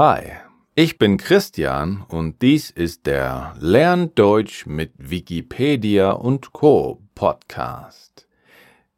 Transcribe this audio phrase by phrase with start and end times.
[0.00, 0.30] Hi,
[0.76, 7.02] ich bin Christian und dies ist der Lern Deutsch mit Wikipedia und Co.
[7.16, 8.28] Podcast.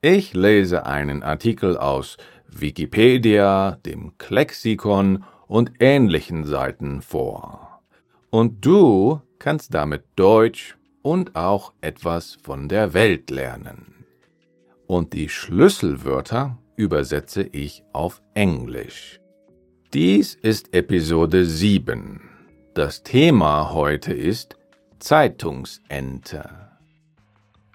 [0.03, 7.81] Ich lese einen Artikel aus Wikipedia, dem Klexikon und ähnlichen Seiten vor.
[8.29, 14.05] Und du kannst damit Deutsch und auch etwas von der Welt lernen.
[14.87, 19.20] Und die Schlüsselwörter übersetze ich auf Englisch.
[19.93, 22.21] Dies ist Episode 7.
[22.75, 24.57] Das Thema heute ist
[25.01, 26.49] Zeitungsente.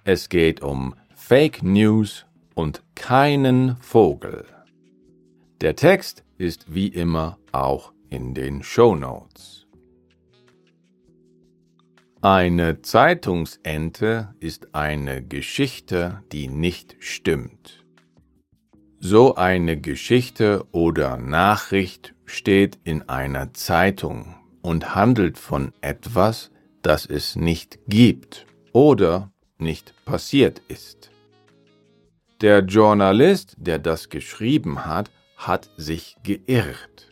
[0.05, 4.45] Es geht um Fake News und keinen Vogel.
[5.59, 9.67] Der Text ist wie immer auch in den Show Notes.
[12.21, 17.84] Eine Zeitungsente ist eine Geschichte, die nicht stimmt.
[19.07, 26.49] So eine Geschichte oder Nachricht steht in einer Zeitung und handelt von etwas,
[26.81, 31.11] das es nicht gibt oder nicht passiert ist.
[32.41, 37.11] Der Journalist, der das geschrieben hat, hat sich geirrt.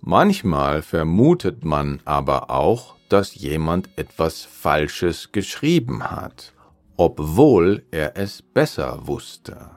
[0.00, 6.54] Manchmal vermutet man aber auch, dass jemand etwas Falsches geschrieben hat,
[6.96, 9.76] obwohl er es besser wusste.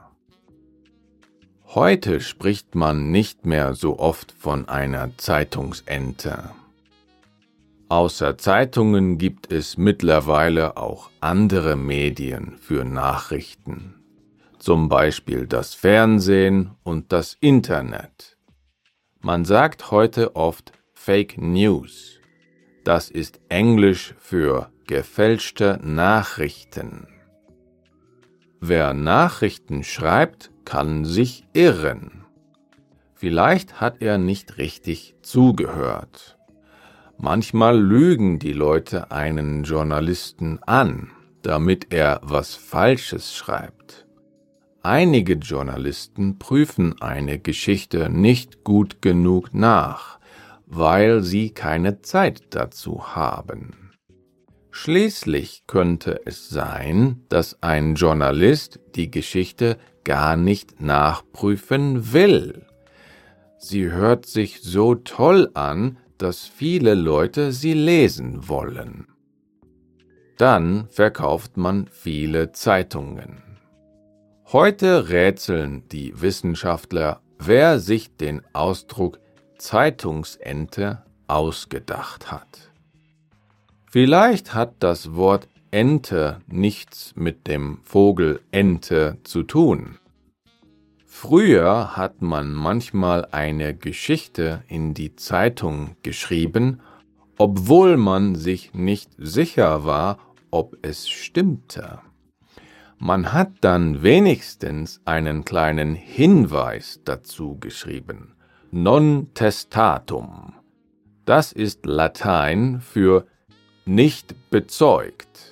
[1.74, 6.50] Heute spricht man nicht mehr so oft von einer Zeitungsente.
[7.88, 14.02] Außer Zeitungen gibt es mittlerweile auch andere Medien für Nachrichten,
[14.58, 18.36] zum Beispiel das Fernsehen und das Internet.
[19.20, 22.18] Man sagt heute oft Fake News.
[22.82, 27.06] Das ist Englisch für gefälschte Nachrichten.
[28.60, 32.24] Wer Nachrichten schreibt, kann sich irren.
[33.16, 36.38] Vielleicht hat er nicht richtig zugehört.
[37.18, 41.10] Manchmal lügen die Leute einen Journalisten an,
[41.42, 44.06] damit er was Falsches schreibt.
[44.80, 50.20] Einige Journalisten prüfen eine Geschichte nicht gut genug nach,
[50.66, 53.90] weil sie keine Zeit dazu haben.
[54.70, 62.66] Schließlich könnte es sein, dass ein Journalist die Geschichte gar nicht nachprüfen will.
[63.58, 69.06] Sie hört sich so toll an, dass viele Leute sie lesen wollen.
[70.36, 73.42] Dann verkauft man viele Zeitungen.
[74.52, 79.20] Heute rätseln die Wissenschaftler, wer sich den Ausdruck
[79.58, 82.70] Zeitungsente ausgedacht hat.
[83.90, 89.98] Vielleicht hat das Wort Ente nichts mit dem Vogel Ente zu tun.
[91.06, 96.80] Früher hat man manchmal eine Geschichte in die Zeitung geschrieben,
[97.36, 100.18] obwohl man sich nicht sicher war,
[100.50, 102.00] ob es stimmte.
[102.98, 108.34] Man hat dann wenigstens einen kleinen Hinweis dazu geschrieben.
[108.70, 110.54] Non testatum.
[111.24, 113.26] Das ist Latein für
[113.84, 115.49] nicht bezeugt.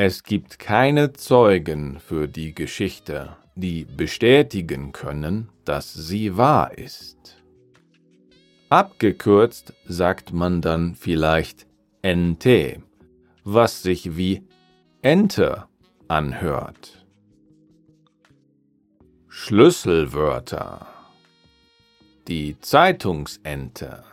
[0.00, 7.42] Es gibt keine Zeugen für die Geschichte, die bestätigen können, dass sie wahr ist.
[8.68, 11.66] Abgekürzt sagt man dann vielleicht
[12.06, 12.78] NT,
[13.42, 14.44] was sich wie
[15.02, 15.64] Ente
[16.06, 17.04] anhört.
[19.26, 20.86] Schlüsselwörter
[22.28, 24.04] Die Zeitungsente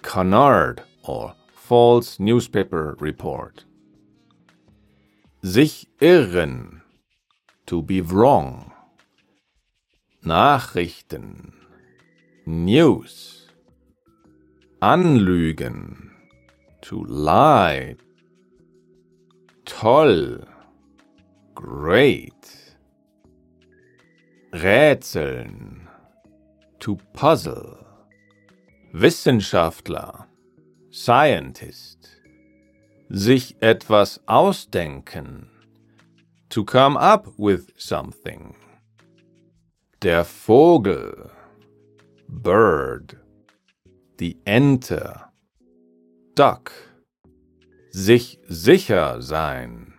[0.00, 3.66] Canard or False Newspaper Report
[5.42, 6.82] sich irren,
[7.66, 8.72] to be wrong.
[10.22, 11.52] Nachrichten,
[12.46, 13.48] News.
[14.80, 16.12] Anlügen,
[16.80, 17.96] to lie.
[19.64, 20.46] Toll,
[21.54, 22.76] great.
[24.52, 25.88] Rätseln,
[26.78, 27.84] to puzzle.
[28.92, 30.26] Wissenschaftler,
[30.90, 32.11] scientist
[33.12, 35.50] sich etwas ausdenken.
[36.48, 38.54] To come up with something.
[40.00, 41.30] Der Vogel.
[42.26, 43.18] Bird.
[44.18, 45.20] Die Ente.
[46.34, 46.72] Duck.
[47.90, 49.92] Sich sicher sein.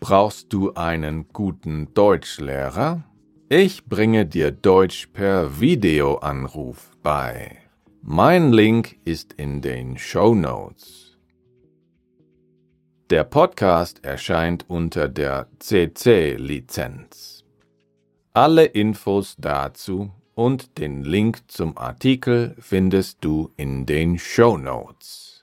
[0.00, 3.04] Brauchst du einen guten Deutschlehrer?
[3.48, 7.63] Ich bringe dir Deutsch per Videoanruf bei.
[8.06, 11.16] Mein Link ist in den Show Notes.
[13.08, 17.46] Der Podcast erscheint unter der CC-Lizenz.
[18.34, 25.33] Alle Infos dazu und den Link zum Artikel findest du in den Show Notes.